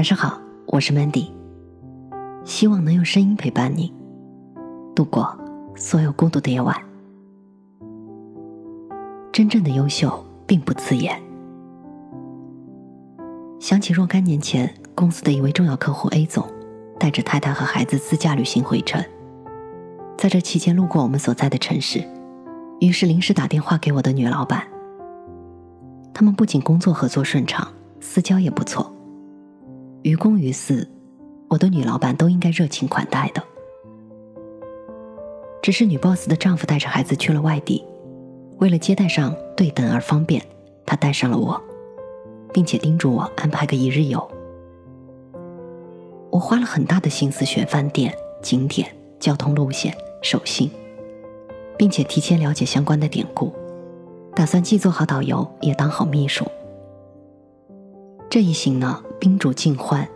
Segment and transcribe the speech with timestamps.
[0.00, 1.28] 晚上好，我是 Mandy，
[2.42, 3.92] 希望能用声音陪伴你
[4.96, 5.38] 度过
[5.76, 6.74] 所有孤独的夜晚。
[9.30, 11.20] 真正的优秀并不刺眼。
[13.60, 16.48] 想起若干年前，公司的一位重要客户 A 总，
[16.98, 19.04] 带着太太和孩子自驾旅行回程，
[20.16, 22.02] 在这期间路过我们所在的城市，
[22.80, 24.66] 于是临时打电话给我的女老板。
[26.14, 27.68] 他们不仅工作合作顺畅，
[28.00, 28.90] 私交也不错。
[30.02, 30.88] 于公于私，
[31.48, 33.42] 我的女老板都应该热情款待的。
[35.62, 37.84] 只是女 boss 的丈夫带着孩子去了外地，
[38.58, 40.42] 为了接待上对等而方便，
[40.86, 41.60] 他带上了我，
[42.52, 44.26] 并且叮嘱我安排个一日游。
[46.30, 48.88] 我花了很大的心思选饭店、景点、
[49.18, 50.70] 交通路线、手信，
[51.76, 53.52] 并且提前了解相关的典故。
[54.34, 56.46] 打算既做好导游，也当好秘书。
[58.30, 60.08] 这一行呢，宾主尽欢，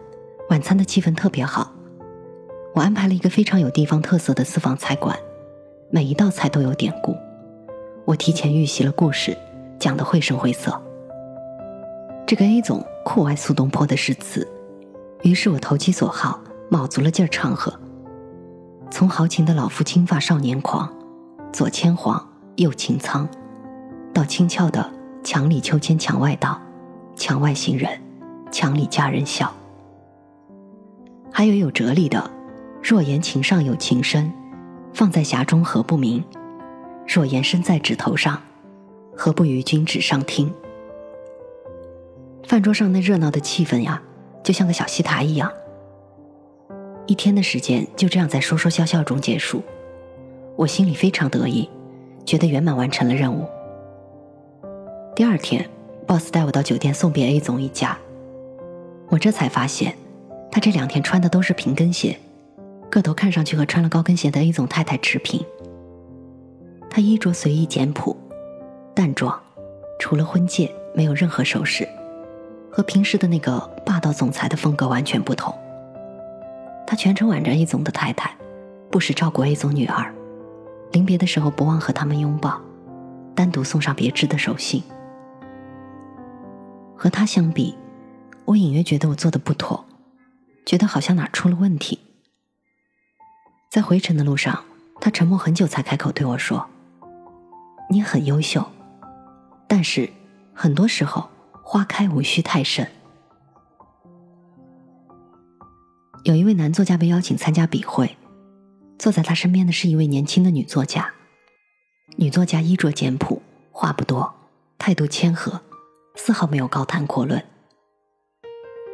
[0.48, 1.70] 晚餐的气氛特别好。
[2.74, 5.14] 我安排了一个非常有地方特色的私房菜馆，
[5.90, 7.14] 每一道菜都有典故。
[8.06, 9.36] 我提前预习了故事，
[9.78, 10.80] 讲得绘声绘色。
[12.26, 14.48] 这个 A 总酷爱苏东坡的诗词，
[15.22, 16.40] 于是我投其所好，
[16.70, 17.70] 卯足了劲儿唱和。
[18.90, 20.90] 从豪情的老夫青发少年狂，
[21.52, 23.28] 左牵黄，右擎苍。
[24.14, 24.90] 到轻俏的
[25.22, 26.58] “墙里秋千墙外道，
[27.16, 28.00] 墙外行人，
[28.54, 29.52] 墙里佳人笑”，
[31.32, 32.30] 还有有哲理的
[32.80, 34.32] “若言情上有情深，
[34.92, 36.22] 放在匣中何不明？
[37.04, 38.40] 若言身在指头上，
[39.16, 40.54] 何不与君指上听？”
[42.46, 44.00] 饭桌上那热闹的气氛呀，
[44.44, 45.50] 就像个小戏台一样。
[47.06, 49.64] 一天的时间就这样在说说笑笑中结束，
[50.54, 51.68] 我心里非常得意，
[52.24, 53.48] 觉得圆满完成了任务。
[55.16, 55.68] 第二天
[56.06, 57.98] ，boss 带我到酒店送别 A 总一家。
[59.08, 59.94] 我这才发现，
[60.50, 62.18] 他这两天穿的都是平跟鞋，
[62.90, 65.44] 个头看上去和穿了高跟鞋的 A 总太太持平。
[66.90, 68.16] 他衣着随意简朴、
[68.94, 69.38] 淡妆，
[69.98, 71.88] 除了婚戒，没有任何首饰，
[72.70, 75.52] 和平时的那个霸道总裁的风格完全不同。
[76.86, 78.34] 他全程挽着 A 总的太太，
[78.90, 80.14] 不时照顾 A 总女儿，
[80.92, 82.60] 临别的时候不忘和他们拥抱，
[83.34, 84.82] 单独送上别致的手信。
[86.96, 87.76] 和他相比，
[88.46, 89.86] 我隐约觉得我做的不妥，
[90.66, 92.00] 觉得好像哪出了问题。
[93.70, 94.64] 在回程的路上，
[95.00, 96.68] 他沉默很久才开口对我说
[97.90, 98.70] ：“你很优秀，
[99.66, 100.12] 但是
[100.52, 101.28] 很多时候
[101.62, 102.86] 花开无需太盛。”
[106.24, 108.16] 有一位男作家被邀请参加笔会，
[108.98, 111.12] 坐在他身边的是一位年轻的女作家。
[112.16, 114.34] 女作家衣着简朴，话不多，
[114.78, 115.62] 态度谦和。
[116.16, 117.44] 丝毫没有高谈阔论。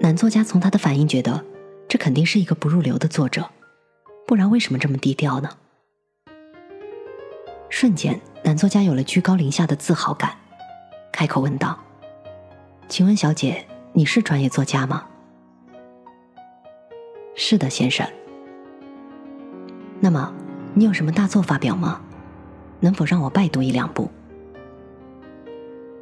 [0.02, 1.44] 男作家从他的反应觉得，
[1.86, 3.46] 这肯定是一个不入流的作者，
[4.26, 5.50] 不然为什么这么低调呢？
[7.68, 10.34] 瞬间，男作家有了居高临下的自豪感，
[11.12, 11.78] 开口问道
[12.88, 15.04] ：“请问小姐，你是专业作家吗
[17.36, 18.06] ？”“是的，先生。
[20.00, 20.32] ”“那么，
[20.72, 22.00] 你有什么大作发表吗？
[22.80, 24.10] 能否让我拜读一两部？”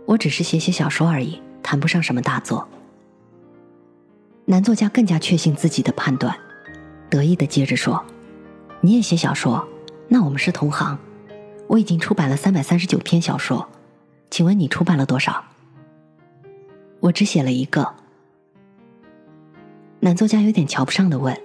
[0.06, 2.69] 我只是写写小说而已，谈不上什么大作。
[4.50, 6.34] 男作家更加确信自己的判断，
[7.10, 8.03] 得意的接着说
[8.81, 9.69] ：“你也写小说？
[10.09, 10.98] 那我们是同行。
[11.66, 13.69] 我已经出版了三百三十九篇小说，
[14.31, 15.44] 请问你出版了多少？”
[17.00, 17.94] 我只写了一个。
[20.00, 21.38] 男作家有点瞧不上的问：“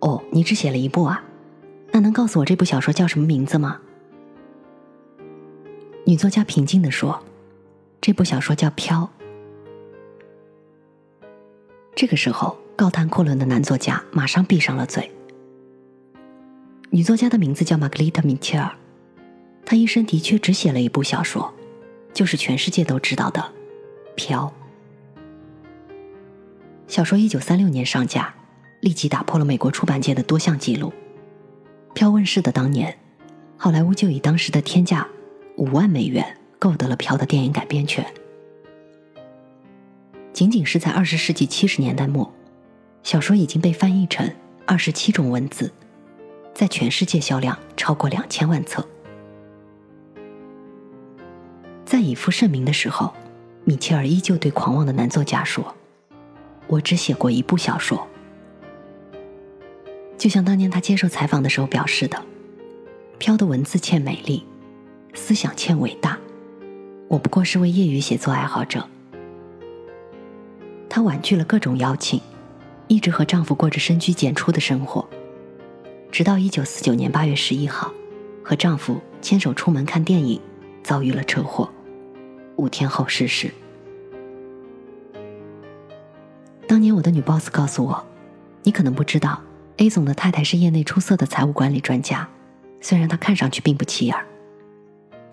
[0.00, 1.22] 哦，你只写了一部啊？
[1.92, 3.82] 那能告诉我这部小说叫什么名字吗？”
[6.06, 7.22] 女作家平静的说。
[8.00, 9.02] 这部小说叫《飘》。
[11.98, 15.10] 这个时候，高谈阔论的男作家马上闭上了嘴。
[16.90, 18.70] 女作家的名字叫玛格丽特·米切尔，
[19.66, 21.52] 她一生的确只写了一部小说，
[22.14, 23.40] 就是全世界都知道的
[24.14, 24.54] 《飘》。
[26.86, 28.32] 小说一九三六年上架，
[28.78, 30.92] 立即打破了美国出版界的多项纪录。
[31.94, 32.96] 《飘》问世的当年，
[33.56, 35.04] 好莱坞就以当时的天价
[35.56, 36.24] 五万美元。
[36.60, 38.06] 购得了《飘》的电影改编权。
[40.38, 42.32] 仅仅是在二十世纪七十年代末，
[43.02, 44.32] 小说已经被翻译成
[44.66, 45.72] 二十七种文字，
[46.54, 48.88] 在全世界销量超过两千万册。
[51.84, 53.12] 在以负盛名的时候，
[53.64, 55.74] 米切尔依旧对狂妄的男作家说
[56.68, 58.06] ：“我只写过一部小说。”
[60.16, 62.24] 就像当年他接受采访的时候表示的
[63.18, 64.44] ：“飘的文字欠美丽，
[65.14, 66.16] 思想欠伟大。”
[67.10, 68.88] 我不过是位业余写作爱好者。
[70.88, 72.20] 她婉拒了各种邀请，
[72.86, 75.08] 一直和丈夫过着深居简出的生活，
[76.10, 77.92] 直到一九四九年八月十一号，
[78.42, 80.40] 和丈夫牵手出门看电影，
[80.82, 81.70] 遭遇了车祸，
[82.56, 83.52] 五天后逝世。
[86.66, 88.06] 当年我的女 boss 告诉我，
[88.62, 89.40] 你可能不知道
[89.76, 92.28] ，A 总的太太是业内出色的财务管理专家，
[92.80, 94.16] 虽然她看上去并不起眼。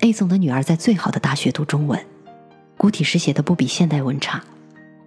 [0.01, 1.99] A 总的女儿在最好的大学读中文，
[2.77, 4.43] 古体诗写的不比现代文差，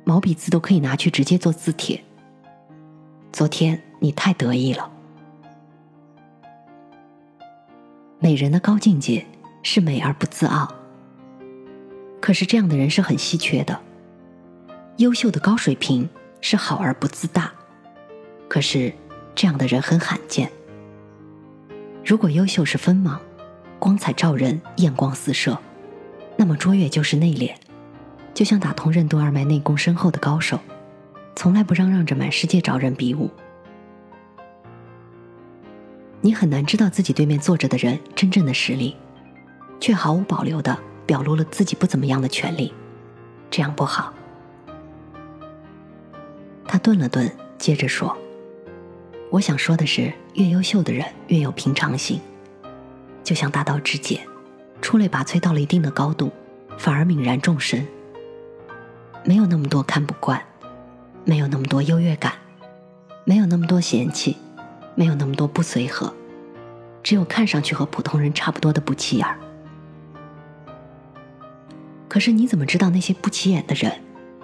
[0.09, 2.03] 毛笔字都可以拿去直接做字帖。
[3.31, 4.91] 昨天你太得意了。
[8.19, 9.27] 美人的高境界
[9.63, 10.75] 是美而不自傲，
[12.23, 13.79] 可是这样的人是很稀缺的。
[14.97, 16.09] 优秀的高水平。
[16.41, 17.53] 是好而不自大，
[18.49, 18.95] 可是
[19.35, 20.49] 这样的人很罕见。
[22.05, 23.21] 如果优秀是锋芒，
[23.81, 25.59] 光彩照人，艳光四射，
[26.37, 27.53] 那么卓越就是内敛，
[28.39, 30.61] 就像打通任督二脉、内功深厚的高手，
[31.35, 33.29] 从来不嚷嚷着满世界找人比武。
[36.21, 38.97] 你很难知道自己对面坐着的人真正的实力，
[39.81, 42.73] 却毫无保留的表露了自己不怎么样的权利，
[43.51, 44.15] 这样不好。
[46.65, 48.17] 他顿了顿，接着说
[49.33, 52.21] ：“我想说的是，越优秀的人越有平常心，
[53.25, 54.25] 就像大道至简，
[54.81, 56.31] 出类拔萃到了一定的高度，
[56.79, 57.85] 反而泯然众生。
[59.29, 60.43] 没有那么多看不惯，
[61.27, 62.33] 没有那么多优越感，
[63.25, 64.35] 没有那么多嫌弃，
[64.95, 66.11] 没有那么多不随和，
[67.03, 69.39] 只有看上去和普通人差不多的不起眼儿。
[72.09, 73.93] 可是你怎么知道那些不起眼的人，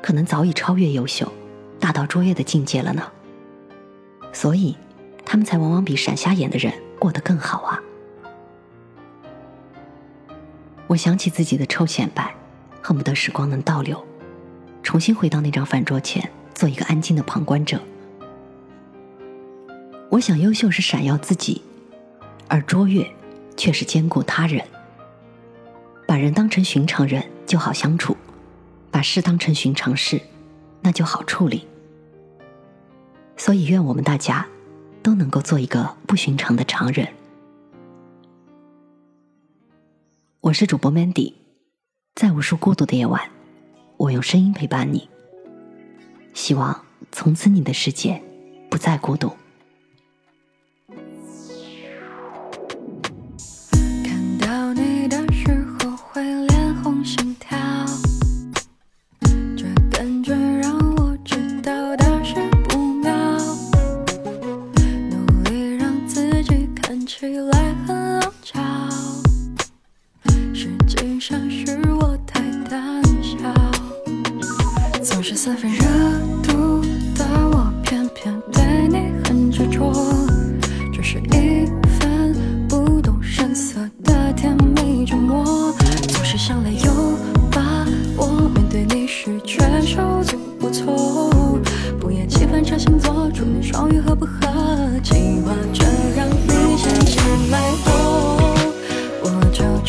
[0.02, 1.32] 可能早已超越优秀？”
[1.80, 3.10] 大到卓越的境界了呢，
[4.34, 4.76] 所以
[5.24, 7.80] 他们才往往比闪瞎眼的人过得更好啊！
[10.86, 12.34] 我想起自己的臭显摆，
[12.82, 14.02] 恨不得时光能倒流，
[14.84, 17.80] 重新回到那张饭桌前，做一个安静的旁观者。
[20.10, 21.62] 我想，优秀是闪耀自己，
[22.46, 23.04] 而卓越
[23.56, 24.64] 却是兼顾他人。
[26.06, 28.14] 把人当成寻常人就好相处，
[28.90, 30.20] 把事当成寻常事，
[30.82, 31.66] 那就好处理。
[33.36, 34.46] 所以，愿我们大家
[35.02, 37.08] 都能够做一个不寻常的常人。
[40.42, 41.32] 我是主播 Mandy，
[42.14, 43.30] 在无数孤独的夜晚，
[43.96, 45.08] 我用声音陪伴你。
[46.32, 48.20] 希望从此你的世界
[48.70, 49.32] 不再孤独。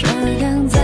[0.06, 0.75] 这样。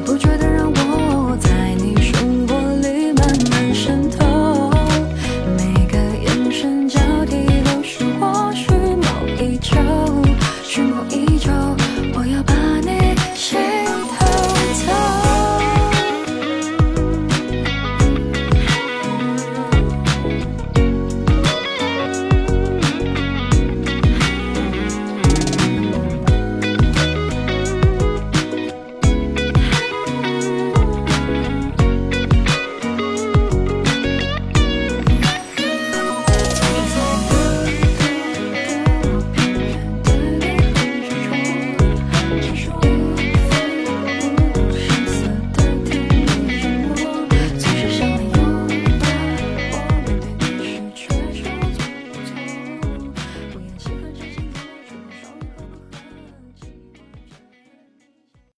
[0.00, 0.39] 不觉得。